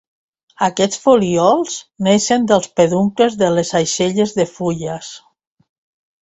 [0.67, 1.75] Aquests folíols
[2.07, 5.13] naixen dels peduncles de les aixelles de fulles.